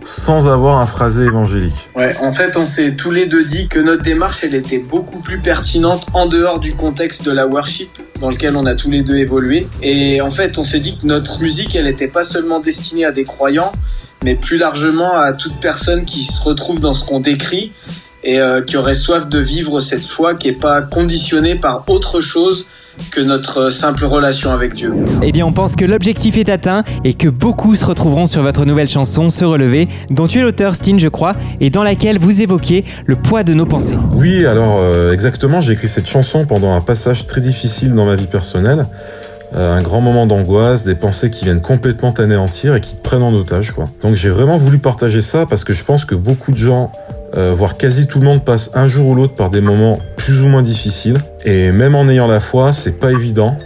sans 0.07 0.49
avoir 0.49 0.81
un 0.81 0.87
phrasé 0.87 1.25
évangélique. 1.25 1.89
Ouais, 1.95 2.17
en 2.21 2.33
fait, 2.33 2.57
on 2.57 2.67
s'est 2.67 2.93
tous 2.93 3.11
les 3.11 3.27
deux 3.27 3.45
dit 3.45 3.69
que 3.69 3.79
notre 3.81 4.03
démarche, 4.03 4.45
elle 4.45 4.55
était 4.55 4.79
beaucoup 4.79 5.21
plus 5.21 5.39
pertinente 5.39 6.07
en 6.13 6.27
dehors 6.27 6.61
du 6.61 6.75
contexte 6.75 7.25
de 7.25 7.33
la 7.33 7.47
worship 7.47 7.91
dans 8.21 8.31
lequel 8.31 8.57
on 8.57 8.67
a 8.67 8.75
tous 8.75 8.91
les 8.91 9.03
deux 9.03 9.17
évolué. 9.17 9.67
Et 9.83 10.21
en 10.21 10.31
fait, 10.31 10.59
on 10.59 10.63
s'est 10.63 10.81
dit 10.81 10.97
que 10.97 11.07
notre 11.07 11.41
musique, 11.41 11.75
elle 11.75 11.85
n'était 11.85 12.09
pas 12.09 12.25
seulement 12.25 12.61
destinée 12.61 13.05
à 13.05 13.13
des 13.13 13.25
croyants, 13.25 13.73
mais 14.23 14.35
plus 14.35 14.59
largement 14.59 15.15
à 15.15 15.33
toute 15.33 15.61
personne 15.61 16.05
qui 16.05 16.25
se 16.25 16.41
retrouve 16.43 16.81
dans 16.81 16.95
ce 16.95 17.05
qu'on 17.05 17.21
décrit 17.21 17.73
et 18.23 18.41
euh, 18.41 18.63
qui 18.63 18.77
aurait 18.77 18.95
soif 18.95 19.29
de 19.29 19.39
vivre 19.39 19.81
cette 19.81 20.05
foi 20.05 20.35
qui 20.35 20.49
est 20.49 20.61
pas 20.61 20.81
conditionnée 20.83 21.57
par 21.57 21.85
autre 21.89 22.21
chose 22.21 22.67
que 23.11 23.21
notre 23.21 23.71
simple 23.71 24.05
relation 24.05 24.53
avec 24.53 24.75
Dieu. 24.75 24.95
Eh 25.23 25.33
bien, 25.33 25.47
on 25.47 25.53
pense 25.53 25.77
que 25.77 25.85
l'objectif 25.85 26.37
est 26.37 26.49
atteint 26.49 26.85
et 27.05 27.15
que 27.15 27.29
beaucoup 27.29 27.75
se 27.75 27.85
retrouveront 27.85 28.27
sur 28.27 28.43
votre 28.43 28.65
nouvelle 28.65 28.89
chanson 28.89 29.31
Se 29.31 29.45
relever, 29.45 29.89
dont 30.11 30.27
tu 30.27 30.39
es 30.39 30.43
l'auteur, 30.43 30.75
Steen, 30.75 30.99
je 30.99 31.09
crois, 31.09 31.35
et 31.61 31.71
dans 31.71 31.83
laquelle 31.83 32.19
vous 32.19 32.43
évoquez 32.43 32.85
le 33.07 33.17
poids 33.17 33.43
de 33.43 33.55
nos 33.55 33.67
pensées. 33.67 33.99
Oui, 34.13 34.47
alors 34.47 34.79
euh, 34.81 35.13
exactement, 35.13 35.61
j'ai 35.61 35.73
écrit 35.73 35.89
cette 35.89 36.07
chanson 36.07 36.47
pendant 36.47 36.75
un 36.75 36.81
passage 36.81 37.27
très 37.27 37.41
difficile 37.41 37.95
dans 37.95 38.07
ma 38.07 38.17
vie 38.17 38.27
personnelle. 38.27 38.85
Euh, 39.55 39.77
un 39.77 39.83
grand 39.83 40.01
moment 40.01 40.27
d'angoisse, 40.27 40.85
des 40.85 40.97
pensées 40.97 41.31
qui 41.31 41.45
viennent 41.45 41.61
complètement 41.61 42.11
t'anéantir 42.11 42.75
et 42.75 42.81
qui 42.81 42.97
te 42.97 43.03
prennent 43.03 43.23
en 43.23 43.33
otage. 43.33 43.71
Quoi. 43.71 43.85
Donc 44.03 44.15
j'ai 44.15 44.31
vraiment 44.31 44.57
voulu 44.57 44.79
partager 44.79 45.21
ça 45.21 45.47
parce 45.47 45.63
que 45.63 45.73
je 45.73 45.85
pense 45.85 46.05
que 46.05 46.17
beaucoup 46.17 46.51
de 46.51 46.57
gens, 46.57 46.91
euh, 47.37 47.53
voire 47.55 47.75
quasi 47.75 48.07
tout 48.07 48.21
le 48.21 48.27
monde, 48.27 48.45
passe 48.45 48.71
un 48.75 48.89
jour 48.89 49.09
ou 49.09 49.15
l'autre 49.15 49.35
par 49.35 49.51
des 49.51 49.61
moments 49.61 49.99
plus 50.17 50.43
ou 50.43 50.49
moins 50.49 50.63
difficiles. 50.63 51.19
Et 51.45 51.73
même 51.73 51.95
en 51.95 52.09
ayant 52.09 52.27
la 52.27 52.41
foi, 52.41 52.73
c'est 52.73 52.99
pas 52.99 53.13
évident. 53.13 53.57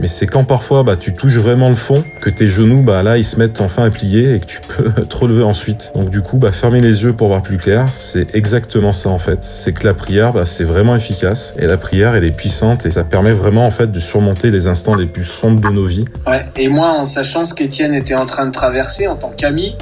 Mais 0.00 0.06
c'est 0.06 0.26
quand 0.26 0.44
parfois 0.44 0.84
bah, 0.84 0.94
tu 0.96 1.12
touches 1.12 1.36
vraiment 1.36 1.68
le 1.68 1.74
fond 1.74 2.04
que 2.20 2.30
tes 2.30 2.46
genoux, 2.46 2.82
bah, 2.82 3.02
là, 3.02 3.18
ils 3.18 3.24
se 3.24 3.36
mettent 3.36 3.60
enfin 3.60 3.82
à 3.84 3.90
plier 3.90 4.36
et 4.36 4.38
que 4.38 4.44
tu 4.44 4.60
peux 4.60 4.90
te 5.08 5.16
relever 5.16 5.42
ensuite. 5.42 5.92
Donc 5.94 6.10
du 6.10 6.22
coup, 6.22 6.38
bah, 6.38 6.52
fermer 6.52 6.80
les 6.80 7.02
yeux 7.02 7.12
pour 7.12 7.28
voir 7.28 7.42
plus 7.42 7.58
clair, 7.58 7.86
c'est 7.92 8.34
exactement 8.34 8.92
ça 8.92 9.08
en 9.08 9.18
fait. 9.18 9.42
C'est 9.42 9.72
que 9.72 9.84
la 9.84 9.94
prière, 9.94 10.32
bah, 10.32 10.46
c'est 10.46 10.64
vraiment 10.64 10.94
efficace. 10.94 11.54
Et 11.58 11.66
la 11.66 11.76
prière, 11.76 12.14
elle 12.14 12.24
est 12.24 12.36
puissante 12.36 12.86
et 12.86 12.90
ça 12.90 13.04
permet 13.04 13.32
vraiment 13.32 13.66
en 13.66 13.70
fait 13.70 13.90
de 13.90 14.00
surmonter 14.00 14.50
les 14.50 14.68
instants 14.68 14.94
les 14.94 15.06
plus 15.06 15.24
sombres 15.24 15.60
de 15.60 15.74
nos 15.74 15.84
vies. 15.84 16.04
Ouais. 16.26 16.44
Et 16.56 16.68
moi, 16.68 16.90
en 16.90 17.04
sachant 17.04 17.44
ce 17.44 17.54
qu'Étienne 17.54 17.94
était 17.94 18.14
en 18.14 18.26
train 18.26 18.46
de 18.46 18.52
traverser 18.52 19.08
en 19.08 19.16
tant 19.16 19.30
qu'ami, 19.30 19.76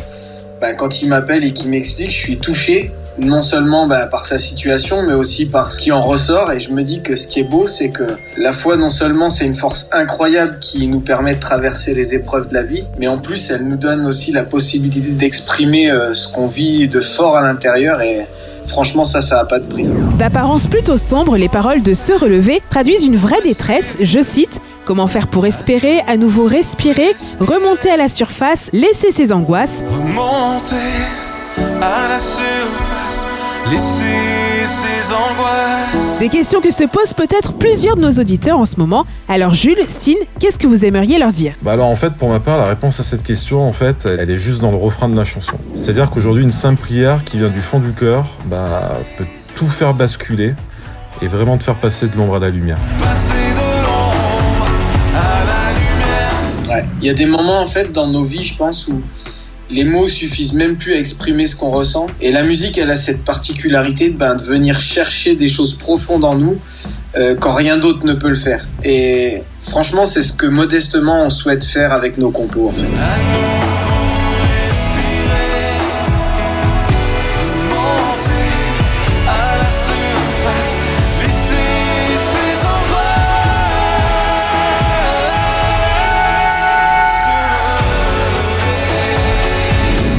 bah, 0.60 0.72
quand 0.72 1.02
il 1.02 1.08
m'appelle 1.10 1.44
et 1.44 1.52
qu'il 1.52 1.70
m'explique, 1.70 2.10
je 2.10 2.18
suis 2.18 2.38
touché 2.38 2.90
non 3.18 3.42
seulement 3.42 3.86
bah, 3.86 4.06
par 4.06 4.24
sa 4.24 4.38
situation, 4.38 5.02
mais 5.02 5.12
aussi 5.12 5.46
par 5.46 5.70
ce 5.70 5.78
qui 5.78 5.92
en 5.92 6.00
ressort. 6.00 6.52
Et 6.52 6.60
je 6.60 6.72
me 6.72 6.82
dis 6.82 7.02
que 7.02 7.16
ce 7.16 7.26
qui 7.28 7.40
est 7.40 7.44
beau, 7.44 7.66
c'est 7.66 7.90
que 7.90 8.04
la 8.36 8.52
foi, 8.52 8.76
non 8.76 8.90
seulement 8.90 9.30
c'est 9.30 9.46
une 9.46 9.54
force 9.54 9.90
incroyable 9.92 10.58
qui 10.60 10.86
nous 10.88 11.00
permet 11.00 11.34
de 11.34 11.40
traverser 11.40 11.94
les 11.94 12.14
épreuves 12.14 12.48
de 12.48 12.54
la 12.54 12.62
vie, 12.62 12.84
mais 12.98 13.08
en 13.08 13.18
plus, 13.18 13.50
elle 13.50 13.66
nous 13.66 13.76
donne 13.76 14.06
aussi 14.06 14.32
la 14.32 14.44
possibilité 14.44 15.10
d'exprimer 15.10 15.90
euh, 15.90 16.14
ce 16.14 16.32
qu'on 16.32 16.46
vit 16.48 16.88
de 16.88 17.00
fort 17.00 17.36
à 17.36 17.42
l'intérieur. 17.42 18.00
Et 18.00 18.26
franchement, 18.66 19.04
ça, 19.04 19.22
ça 19.22 19.36
n'a 19.36 19.44
pas 19.44 19.58
de 19.58 19.66
prix. 19.66 19.86
D'apparence 20.18 20.66
plutôt 20.66 20.96
sombre, 20.96 21.36
les 21.36 21.48
paroles 21.48 21.82
de 21.82 21.94
Se 21.94 22.12
relever 22.12 22.60
traduisent 22.70 23.04
une 23.04 23.16
vraie 23.16 23.40
détresse. 23.42 23.96
Je 24.00 24.22
cite 24.22 24.60
Comment 24.86 25.08
faire 25.08 25.26
pour 25.26 25.46
espérer, 25.46 25.98
à 26.06 26.16
nouveau 26.16 26.44
respirer, 26.44 27.16
remonter 27.40 27.90
à 27.90 27.96
la 27.96 28.08
surface, 28.08 28.70
laisser 28.72 29.10
ses 29.10 29.32
angoisses? 29.32 29.82
Remonter 29.90 30.76
à 31.82 32.08
la 32.08 32.20
surface, 32.20 32.95
laisser 33.70 34.66
ses 34.66 35.12
angoisses. 35.12 36.18
Des 36.18 36.28
questions 36.28 36.60
que 36.60 36.70
se 36.70 36.84
posent 36.84 37.14
peut-être 37.14 37.52
plusieurs 37.54 37.96
de 37.96 38.02
nos 38.02 38.10
auditeurs 38.10 38.58
en 38.58 38.64
ce 38.64 38.76
moment. 38.78 39.06
Alors 39.28 39.54
Jules, 39.54 39.78
Stine, 39.86 40.18
qu'est-ce 40.40 40.58
que 40.58 40.66
vous 40.66 40.84
aimeriez 40.84 41.18
leur 41.18 41.30
dire? 41.30 41.54
Bah 41.62 41.72
alors 41.72 41.86
en 41.86 41.96
fait 41.96 42.14
pour 42.14 42.28
ma 42.28 42.40
part 42.40 42.58
la 42.58 42.66
réponse 42.66 43.00
à 43.00 43.02
cette 43.02 43.22
question 43.22 43.66
en 43.66 43.72
fait 43.72 44.06
elle 44.06 44.30
est 44.30 44.38
juste 44.38 44.60
dans 44.60 44.70
le 44.70 44.76
refrain 44.76 45.08
de 45.08 45.16
la 45.16 45.24
chanson. 45.24 45.56
C'est-à-dire 45.74 46.10
qu'aujourd'hui 46.10 46.42
une 46.42 46.52
simple 46.52 46.80
prière 46.80 47.24
qui 47.24 47.38
vient 47.38 47.48
du 47.48 47.60
fond 47.60 47.78
du 47.78 47.92
cœur 47.92 48.26
bah, 48.46 48.98
peut 49.16 49.26
tout 49.54 49.68
faire 49.68 49.94
basculer 49.94 50.54
et 51.22 51.26
vraiment 51.26 51.56
te 51.56 51.64
faire 51.64 51.76
passer 51.76 52.08
de 52.08 52.16
l'ombre 52.16 52.36
à 52.36 52.38
la 52.38 52.50
lumière. 52.50 52.78
Passer 53.00 53.32
de 53.54 53.82
l'ombre 53.82 54.66
à 55.14 55.44
la 55.44 55.72
lumière. 55.72 56.76
Ouais. 56.76 56.84
Il 57.00 57.06
y 57.06 57.10
a 57.10 57.14
des 57.14 57.26
moments 57.26 57.62
en 57.62 57.66
fait 57.66 57.92
dans 57.92 58.06
nos 58.06 58.24
vies, 58.24 58.44
je 58.44 58.56
pense, 58.56 58.88
où 58.88 59.00
les 59.70 59.84
mots 59.84 60.06
suffisent 60.06 60.52
même 60.52 60.76
plus 60.76 60.94
à 60.94 60.98
exprimer 60.98 61.46
ce 61.46 61.56
qu'on 61.56 61.70
ressent. 61.70 62.06
Et 62.20 62.30
la 62.30 62.42
musique, 62.42 62.78
elle 62.78 62.90
a 62.90 62.96
cette 62.96 63.24
particularité 63.24 64.10
ben, 64.10 64.36
de 64.36 64.42
venir 64.42 64.80
chercher 64.80 65.34
des 65.34 65.48
choses 65.48 65.74
profondes 65.74 66.24
en 66.24 66.36
nous 66.36 66.58
euh, 67.16 67.34
quand 67.34 67.52
rien 67.52 67.78
d'autre 67.78 68.06
ne 68.06 68.12
peut 68.12 68.28
le 68.28 68.36
faire. 68.36 68.66
Et 68.84 69.42
franchement, 69.60 70.06
c'est 70.06 70.22
ce 70.22 70.32
que 70.32 70.46
modestement 70.46 71.24
on 71.24 71.30
souhaite 71.30 71.64
faire 71.64 71.92
avec 71.92 72.18
nos 72.18 72.30
compos 72.30 72.68
en 72.68 72.72
fait. 72.72 73.75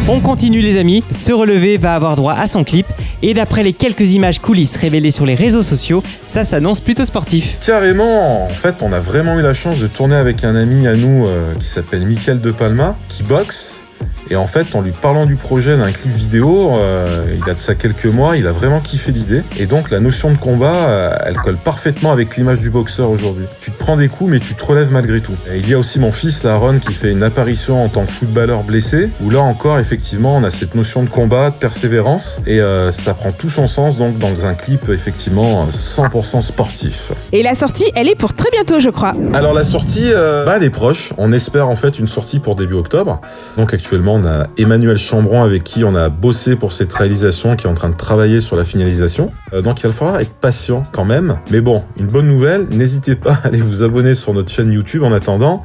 On 0.10 0.22
continue 0.22 0.62
les 0.62 0.78
amis, 0.78 1.04
Se 1.12 1.34
relever 1.34 1.76
va 1.76 1.94
avoir 1.94 2.16
droit 2.16 2.34
à 2.34 2.48
son 2.48 2.64
clip 2.64 2.86
et 3.22 3.34
d'après 3.34 3.62
les 3.62 3.74
quelques 3.74 4.14
images 4.14 4.40
coulisses 4.40 4.78
révélées 4.78 5.12
sur 5.12 5.26
les 5.26 5.36
réseaux 5.36 5.64
sociaux, 5.64 6.02
ça 6.28 6.46
s'annonce 6.46 6.80
plutôt 6.80 7.04
sportif. 7.04 7.58
Carrément, 7.66 8.46
en 8.46 8.50
fait 8.50 8.76
on 8.82 8.94
a 8.94 9.00
vraiment 9.00 9.38
eu 9.38 9.42
la 9.42 9.54
chance 9.54 9.80
de 9.80 9.88
tourner 9.88 10.16
avec 10.16 10.46
un 10.46 10.56
ami 10.56 10.88
à 10.88 10.96
nous 10.96 11.28
euh, 11.28 11.54
qui 11.56 11.66
s'appelle 11.66 12.08
Michael 12.08 12.40
De 12.40 12.52
Palma, 12.52 12.96
qui 13.10 13.24
boxe. 13.24 13.84
Et 14.30 14.36
en 14.36 14.48
fait, 14.48 14.76
en 14.76 14.82
lui 14.82 14.92
parlant 14.92 15.26
du 15.26 15.36
projet 15.36 15.78
d'un 15.78 15.92
clip 15.92 16.12
vidéo, 16.12 16.74
euh, 16.78 17.36
il 17.36 17.50
a 17.50 17.54
de 17.54 17.60
ça 17.60 17.76
quelques 17.76 18.06
mois, 18.06 18.38
il 18.38 18.48
a 18.48 18.52
vraiment 18.52 18.80
kiffé 18.80 19.12
l'idée. 19.12 19.44
Et 19.58 19.66
donc 19.66 19.90
la 19.90 20.00
notion 20.00 20.32
de 20.32 20.38
combat, 20.38 20.90
euh, 20.90 21.16
elle 21.26 21.36
colle 21.36 21.58
parfaitement 21.58 22.12
avec 22.12 22.36
l'image 22.36 22.60
du 22.60 22.70
boxeur 22.70 23.10
aujourd'hui. 23.10 23.46
Tu 23.62 23.72
te 23.72 23.78
prends 23.78 23.96
des 23.96 24.10
coups, 24.10 24.32
mais 24.32 24.40
tu 24.40 24.54
te 24.54 24.64
relèves 24.64 24.92
malgré 24.92 25.22
tout. 25.22 25.36
Et 25.52 25.60
il 25.60 25.70
y 25.70 25.74
a 25.74 25.80
aussi 25.80 26.00
mon 26.00 26.12
fils, 26.12 26.44
Laron, 26.44 26.80
qui 26.80 26.94
fait 26.94 27.12
une 27.12 27.24
apparition 27.24 27.84
en 27.84 27.90
tant 27.90 28.06
que 28.06 28.12
footballeur 28.12 28.64
blessé, 28.64 29.12
où 29.24 29.30
là 29.30 29.40
encore, 29.40 29.80
effectivement, 29.80 30.36
on 30.36 30.44
a 30.44 30.50
cette 30.50 30.76
notion 30.76 31.04
de 31.04 31.10
combat, 31.10 31.50
de 31.50 31.56
persévérance, 31.56 32.42
et 32.46 32.60
euh, 32.60 32.92
ça 32.92 33.14
prend 33.14 33.32
tout 33.32 33.50
son 33.50 33.68
sens 33.68 33.98
donc 33.98 34.18
dans 34.18 34.46
un 34.46 34.54
clip 34.54 34.90
effectivement 34.90 35.68
100% 35.70 36.42
sportif. 36.42 37.12
Et 37.32 37.44
la 37.44 37.56
sortie, 37.56 37.86
elle 37.96 38.10
est 38.10 38.16
pour 38.16 38.34
très 38.34 38.50
bientôt, 38.52 38.80
je 38.80 38.90
crois. 38.90 39.14
Alors 39.34 39.54
la 39.54 39.64
sortie, 39.64 40.12
bah, 40.14 40.54
elle 40.58 40.64
est 40.64 40.70
proche. 40.70 41.14
On 41.18 41.32
espère 41.32 41.70
en 41.70 41.76
fait 41.76 42.00
une 42.00 42.08
sortie 42.08 42.40
pour 42.40 42.56
début 42.56 42.76
octobre. 42.76 43.22
Donc 43.58 43.74
actuellement, 43.74 44.17
on 44.18 44.26
a 44.26 44.48
Emmanuel 44.58 44.98
Chambron 44.98 45.44
avec 45.44 45.64
qui 45.64 45.84
on 45.84 45.96
a 45.96 46.10
bossé 46.10 46.56
pour 46.56 46.72
cette 46.72 46.92
réalisation, 46.92 47.56
qui 47.56 47.68
est 47.68 47.70
en 47.70 47.74
train 47.74 47.90
de 47.90 47.96
travailler 47.96 48.42
sur 48.42 48.56
la 48.56 48.64
finalisation. 48.64 49.32
Euh, 49.54 49.62
donc 49.62 49.82
il 49.82 49.88
va 49.88 49.94
falloir 49.94 50.20
être 50.20 50.34
patient 50.34 50.84
quand 50.92 51.06
même. 51.06 51.40
Mais 51.52 51.62
bon, 51.62 51.84
une 51.98 52.08
bonne 52.08 52.28
nouvelle, 52.28 52.68
n'hésitez 52.70 53.16
pas 53.16 53.34
à 53.44 53.48
aller 53.48 53.62
vous 53.62 53.84
abonner 53.84 54.16
sur 54.16 54.34
notre 54.34 54.50
chaîne 54.50 54.72
YouTube 54.72 55.04
en 55.04 55.14
attendant. 55.14 55.64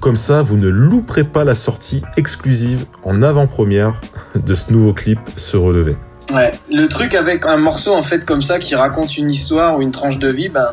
Comme 0.00 0.16
ça, 0.16 0.42
vous 0.42 0.56
ne 0.56 0.68
louperez 0.68 1.24
pas 1.24 1.44
la 1.44 1.54
sortie 1.54 2.02
exclusive 2.16 2.86
en 3.02 3.22
avant-première 3.22 4.00
de 4.36 4.54
ce 4.54 4.72
nouveau 4.72 4.92
clip 4.92 5.18
Se 5.34 5.56
relever. 5.56 5.96
Ouais. 6.34 6.52
Le 6.70 6.86
truc 6.86 7.14
avec 7.14 7.46
un 7.46 7.56
morceau 7.56 7.94
en 7.94 8.02
fait 8.02 8.24
comme 8.24 8.42
ça 8.42 8.58
qui 8.58 8.74
raconte 8.74 9.16
une 9.16 9.30
histoire 9.30 9.76
ou 9.76 9.82
une 9.82 9.92
tranche 9.92 10.18
de 10.18 10.28
vie, 10.28 10.50
ben 10.50 10.68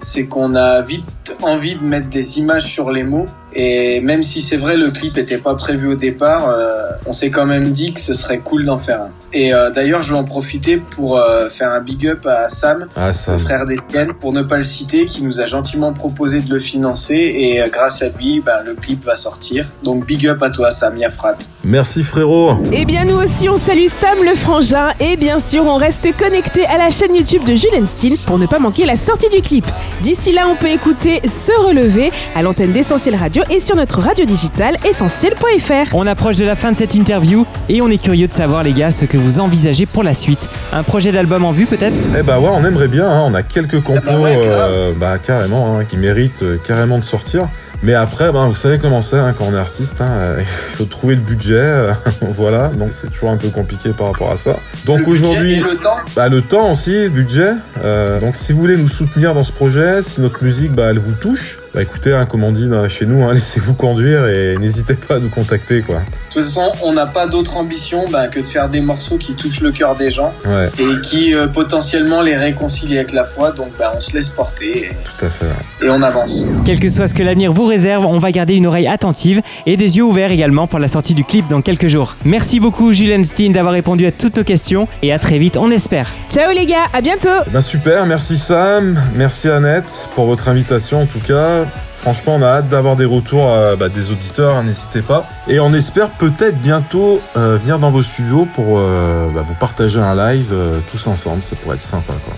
c'est 0.00 0.26
qu'on 0.26 0.54
a 0.54 0.82
vite 0.82 1.04
envie 1.42 1.76
de 1.76 1.84
mettre 1.84 2.08
des 2.08 2.38
images 2.38 2.64
sur 2.64 2.90
les 2.90 3.04
mots. 3.04 3.26
Et 3.54 4.00
même 4.00 4.22
si 4.22 4.40
c'est 4.40 4.56
vrai 4.56 4.76
le 4.76 4.90
clip 4.90 5.18
était 5.18 5.38
pas 5.38 5.54
prévu 5.54 5.88
au 5.88 5.94
départ, 5.94 6.48
euh, 6.48 6.90
on 7.06 7.12
s'est 7.12 7.30
quand 7.30 7.46
même 7.46 7.70
dit 7.70 7.92
que 7.92 8.00
ce 8.00 8.14
serait 8.14 8.38
cool 8.38 8.64
d'en 8.64 8.76
faire 8.78 9.02
un. 9.02 9.10
Et 9.32 9.54
euh, 9.54 9.70
d'ailleurs, 9.70 10.02
je 10.02 10.12
vais 10.12 10.18
en 10.18 10.24
profiter 10.24 10.76
pour 10.76 11.18
euh, 11.18 11.48
faire 11.48 11.70
un 11.70 11.80
big 11.80 12.06
up 12.08 12.26
à 12.26 12.48
Sam, 12.48 12.86
Ah 12.96 13.10
le 13.28 13.38
frère 13.38 13.64
d'Etienne, 13.64 14.12
pour 14.20 14.32
ne 14.32 14.42
pas 14.42 14.56
le 14.56 14.64
citer, 14.64 15.06
qui 15.06 15.22
nous 15.22 15.40
a 15.40 15.46
gentiment 15.46 15.92
proposé 15.92 16.40
de 16.40 16.52
le 16.52 16.58
financer. 16.58 17.32
Et 17.36 17.62
euh, 17.62 17.68
grâce 17.68 18.02
à 18.02 18.08
lui, 18.08 18.40
ben, 18.40 18.58
le 18.64 18.74
clip 18.74 19.04
va 19.04 19.14
sortir. 19.14 19.66
Donc 19.84 20.04
big 20.04 20.26
up 20.26 20.42
à 20.42 20.50
toi, 20.50 20.72
Sam 20.72 20.98
Yafrat. 20.98 21.36
Merci 21.62 22.02
frérot. 22.02 22.56
Eh 22.72 22.84
bien, 22.84 23.04
nous 23.04 23.16
aussi, 23.16 23.48
on 23.48 23.58
salue 23.58 23.86
Sam 23.86 24.18
le 24.24 24.34
frangin 24.34 24.90
et 24.98 25.16
bien 25.16 25.38
sûr, 25.38 25.64
on 25.64 25.76
reste 25.76 26.08
connecté 26.16 26.66
à 26.66 26.78
la 26.78 26.90
chaîne 26.90 27.14
YouTube 27.14 27.44
de 27.44 27.54
Jules 27.54 27.86
Stein 27.86 28.16
pour 28.26 28.38
ne 28.38 28.46
pas 28.46 28.58
manquer 28.58 28.84
la 28.84 28.96
sortie 28.96 29.28
du 29.28 29.42
clip. 29.42 29.66
D'ici 30.02 30.32
là, 30.32 30.48
on 30.50 30.56
peut 30.56 30.70
écouter 30.70 31.20
Se 31.28 31.52
relever 31.64 32.10
à 32.34 32.42
l'antenne 32.42 32.72
d'Essentiel 32.72 33.14
Radio 33.14 33.39
et 33.48 33.60
sur 33.60 33.76
notre 33.76 34.00
radio 34.00 34.24
digitale 34.24 34.76
essentiel.fr. 34.88 35.94
On 35.94 36.06
approche 36.06 36.36
de 36.36 36.44
la 36.44 36.56
fin 36.56 36.72
de 36.72 36.76
cette 36.76 36.94
interview 36.94 37.46
et 37.68 37.80
on 37.80 37.88
est 37.88 38.02
curieux 38.02 38.26
de 38.28 38.32
savoir 38.32 38.62
les 38.62 38.72
gars 38.72 38.90
ce 38.90 39.04
que 39.04 39.16
vous 39.16 39.40
envisagez 39.40 39.86
pour 39.86 40.02
la 40.02 40.14
suite. 40.14 40.48
Un 40.72 40.82
projet 40.82 41.12
d'album 41.12 41.44
en 41.44 41.52
vue 41.52 41.66
peut-être? 41.66 41.98
Eh 42.18 42.22
bah 42.22 42.38
ouais, 42.40 42.50
on 42.52 42.64
aimerait 42.64 42.88
bien. 42.88 43.08
hein. 43.08 43.22
On 43.26 43.34
a 43.34 43.42
quelques 43.42 43.80
compos, 43.82 44.00
Ah 44.06 44.12
bah 44.12 44.18
ouais, 44.20 44.36
grave. 44.36 44.70
euh, 44.72 44.92
bah 44.98 45.18
carrément, 45.18 45.76
hein, 45.78 45.84
qui 45.84 45.96
méritent 45.96 46.42
euh, 46.42 46.58
carrément 46.62 46.98
de 46.98 47.04
sortir. 47.04 47.48
Mais 47.82 47.94
après, 47.94 48.30
ben, 48.30 48.46
vous 48.46 48.54
savez 48.54 48.78
comment 48.78 49.00
c'est 49.00 49.16
hein, 49.16 49.34
quand 49.38 49.46
on 49.50 49.54
est 49.54 49.58
artiste. 49.58 50.00
hein, 50.02 50.08
euh, 50.10 50.36
il 50.40 50.44
faut 50.46 50.84
trouver 50.84 51.14
le 51.14 51.22
budget, 51.22 51.54
euh, 51.54 51.92
voilà. 52.20 52.68
Donc 52.68 52.92
c'est 52.92 53.10
toujours 53.10 53.30
un 53.30 53.36
peu 53.38 53.48
compliqué 53.48 53.90
par 53.96 54.08
rapport 54.08 54.30
à 54.32 54.36
ça. 54.36 54.56
Donc 54.84 55.06
aujourd'hui, 55.08 55.52
et 55.54 55.60
le 55.60 55.76
temps. 55.76 55.96
bah, 56.14 56.28
le 56.28 56.42
temps 56.42 56.72
aussi, 56.72 57.04
le 57.04 57.08
budget. 57.08 57.52
Euh, 57.84 58.20
donc 58.20 58.36
si 58.36 58.52
vous 58.52 58.58
voulez 58.58 58.76
nous 58.76 58.88
soutenir 58.88 59.32
dans 59.34 59.42
ce 59.42 59.52
projet, 59.52 60.02
si 60.02 60.20
notre 60.20 60.42
musique, 60.44 60.72
bah, 60.72 60.88
elle 60.90 60.98
vous 60.98 61.12
touche, 61.12 61.58
bah 61.72 61.82
écoutez, 61.82 62.12
hein, 62.12 62.26
comme 62.26 62.42
on 62.42 62.52
dit 62.52 62.68
chez 62.88 63.06
nous, 63.06 63.22
hein, 63.24 63.32
laissez-vous 63.34 63.74
conduire 63.74 64.26
et 64.26 64.56
n'hésitez 64.58 64.94
pas 64.94 65.16
à 65.16 65.18
nous 65.18 65.28
contacter, 65.28 65.82
quoi. 65.82 65.96
De 65.96 66.34
toute 66.34 66.42
façon, 66.44 66.72
on 66.82 66.92
n'a 66.92 67.06
pas 67.06 67.26
d'autre 67.26 67.56
ambition 67.56 68.04
ben, 68.10 68.28
que 68.28 68.40
de 68.40 68.44
faire 68.46 68.68
des 68.68 68.80
morceaux 68.80 69.18
qui 69.18 69.34
touchent 69.34 69.60
le 69.60 69.72
cœur 69.72 69.96
des 69.96 70.10
gens 70.10 70.32
Ouais, 70.46 70.68
et 70.78 71.00
qui 71.00 71.34
euh, 71.34 71.48
potentiellement 71.48 72.22
les 72.22 72.36
réconcilient 72.36 72.98
avec 72.98 73.12
la 73.12 73.24
foi. 73.24 73.52
Donc 73.52 73.68
ben, 73.78 73.90
on 73.96 74.00
se 74.00 74.14
laisse 74.14 74.28
porter 74.28 74.84
et, 74.84 74.90
tout 75.04 75.24
à 75.24 75.28
fait. 75.28 75.46
ouais. 75.46 75.86
et 75.86 75.90
on 75.90 76.02
avance. 76.02 76.46
Quel 76.64 76.78
que 76.78 76.88
soit 76.88 77.08
ce 77.08 77.14
que 77.14 77.22
l'avenir 77.22 77.52
vous 77.52 77.66
réserve, 77.66 78.04
on 78.06 78.18
va 78.18 78.30
garder 78.32 78.54
une 78.54 78.66
oreille 78.66 78.86
attentive 78.86 79.40
et 79.66 79.76
des 79.76 79.96
yeux 79.96 80.04
ouverts 80.04 80.32
également 80.32 80.66
pour 80.66 80.78
la 80.78 80.88
sortie 80.88 81.14
du 81.14 81.24
clip 81.24 81.48
dans 81.48 81.62
quelques 81.62 81.88
jours. 81.88 82.16
Merci 82.24 82.60
beaucoup 82.60 82.92
Julien 82.92 83.22
Stein 83.24 83.50
d'avoir 83.50 83.72
répondu 83.74 84.06
à 84.06 84.12
toutes 84.12 84.36
nos 84.36 84.44
questions 84.44 84.88
et 85.02 85.12
à 85.12 85.18
très 85.18 85.38
vite, 85.38 85.56
on 85.56 85.70
espère. 85.70 86.08
Ciao 86.28 86.52
les 86.52 86.66
gars, 86.66 86.86
à 86.92 87.00
bientôt 87.00 87.28
Eh 87.46 87.50
ben 87.50 87.60
super, 87.60 88.06
merci 88.06 88.38
Sam, 88.38 89.00
merci 89.14 89.48
Annette 89.48 90.08
pour 90.14 90.26
votre 90.26 90.48
invitation 90.48 91.02
en 91.02 91.06
tout 91.06 91.20
cas. 91.20 91.59
Franchement, 91.66 92.36
on 92.36 92.42
a 92.42 92.46
hâte 92.46 92.68
d'avoir 92.68 92.96
des 92.96 93.04
retours 93.04 93.52
euh, 93.52 93.76
bah, 93.76 93.88
des 93.88 94.10
auditeurs, 94.10 94.56
hein, 94.56 94.62
n'hésitez 94.62 95.02
pas. 95.02 95.26
Et 95.48 95.60
on 95.60 95.72
espère 95.72 96.10
peut-être 96.10 96.58
bientôt 96.58 97.20
euh, 97.36 97.56
venir 97.56 97.78
dans 97.78 97.90
vos 97.90 98.02
studios 98.02 98.46
pour 98.54 98.78
euh, 98.78 99.26
bah, 99.34 99.44
vous 99.46 99.54
partager 99.54 100.00
un 100.00 100.14
live 100.14 100.54
tous 100.90 101.06
ensemble, 101.06 101.42
ça 101.42 101.56
pourrait 101.56 101.76
être 101.76 101.82
sympa 101.82 102.14
quoi. 102.24 102.34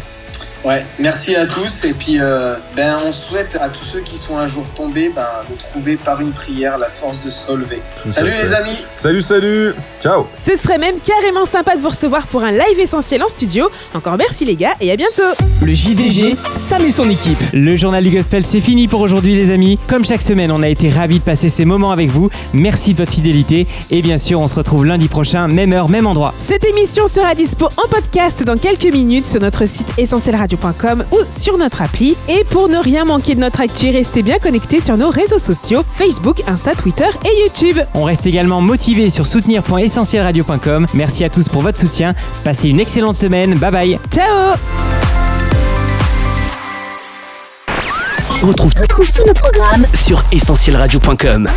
Ouais, 0.65 0.85
merci 1.01 1.35
à 1.35 1.45
tous 1.45 1.85
et 1.87 1.93
puis 1.93 2.21
euh, 2.21 2.55
ben 2.77 2.97
on 3.05 3.11
souhaite 3.11 3.59
à 3.61 3.69
tous 3.69 3.83
ceux 3.83 4.01
qui 4.01 4.17
sont 4.17 4.37
un 4.39 4.47
jour 4.47 4.69
tombés 4.71 5.11
ben, 5.13 5.27
de 5.51 5.59
trouver 5.59 5.97
par 5.97 6.21
une 6.21 6.31
prière 6.31 6.79
la 6.79 6.89
force 6.89 7.21
de 7.21 7.31
se 7.31 7.51
relever. 7.51 7.81
Tout 8.01 8.11
Salut 8.11 8.31
les 8.31 8.55
amis 8.55 8.77
Salut, 8.95 9.23
salut 9.23 9.75
Ciao 10.01 10.29
Ce 10.41 10.57
serait 10.57 10.79
même 10.79 11.01
carrément 11.05 11.47
sympa 11.47 11.75
de 11.75 11.81
vous 11.81 11.89
recevoir 11.89 12.29
pour 12.29 12.45
un 12.45 12.53
live 12.53 12.79
essentiel 12.79 13.25
en 13.25 13.29
studio. 13.29 13.69
Encore 13.93 14.17
merci 14.17 14.45
les 14.45 14.55
gars 14.55 14.75
et 14.81 14.93
à 14.93 14.97
bientôt. 14.97 15.23
Le 15.63 15.75
JDG, 15.75 16.37
Sam 16.37 16.85
et 16.87 16.93
son 16.93 17.11
équipe. 17.11 17.39
Le 17.53 17.77
journal 17.77 18.05
du 18.05 18.11
gospel, 18.11 18.45
c'est 18.47 18.61
fini 18.61 18.87
pour 18.87 19.01
aujourd'hui 19.01 19.35
les 19.35 19.51
amis. 19.51 19.81
Comme 19.89 20.05
chaque 20.05 20.23
semaine, 20.23 20.53
on 20.53 20.63
a 20.63 20.69
été 20.69 20.91
ravis 20.91 21.19
de 21.19 21.25
passer 21.25 21.49
ces 21.49 21.65
moments 21.65 21.91
avec 21.91 22.09
vous. 22.09 22.31
Merci 22.53 22.93
de 22.93 22.99
votre 22.99 23.13
fidélité. 23.13 23.67
Et 23.91 24.01
bien 24.01 24.17
sûr, 24.17 24.39
on 24.39 24.47
se 24.47 24.55
retrouve 24.55 24.87
lundi 24.87 25.09
prochain, 25.09 25.49
même 25.49 25.73
heure, 25.73 25.89
même 25.89 26.07
endroit. 26.07 26.35
Cette 26.39 26.65
émission 26.65 27.09
sera 27.09 27.35
dispo 27.35 27.67
en 27.85 27.89
podcast 27.89 28.45
dans 28.45 28.57
quelques 28.57 28.93
minutes 28.93 29.27
sur 29.27 29.41
notre 29.41 29.67
site 29.67 29.89
ou 31.11 31.19
sur 31.29 31.59
notre 31.59 31.83
appli. 31.83 32.17
Et 32.29 32.45
pour 32.45 32.69
ne 32.69 32.79
rien 32.79 33.05
manquer 33.05 33.35
de 33.35 33.41
notre 33.41 33.61
actu, 33.61 33.91
restez 33.91 34.23
bien 34.23 34.39
connectés 34.39 34.81
sur 34.81 34.97
nos 34.97 35.11
réseaux 35.11 35.39
sociaux 35.39 35.83
Facebook, 35.93 36.43
Insta, 36.47 36.75
Twitter 36.75 37.09
et 37.25 37.43
YouTube. 37.43 37.79
On 37.95 38.05
reste 38.05 38.27
également 38.27 38.61
motivé 38.61 39.11
sur 39.11 39.27
soutenir.essentielradio.com. 39.27 40.87
Merci 40.95 41.25
à 41.25 41.31
tous 41.31 41.49
pour 41.49 41.63
votre 41.63 41.79
soutien. 41.79 42.15
Passez 42.45 42.69
une 42.69 42.81
excellente 42.81 43.17
semaine. 43.17 43.55
Bye 43.55 43.71
bye. 43.71 43.99
Ciao 44.11 44.57
On 48.43 48.49
retrouve, 48.49 48.75
tous 48.75 49.25
nos 49.25 49.35
programmes 49.35 49.87
sur 49.95 50.25
essentielradio.com. 50.33 51.49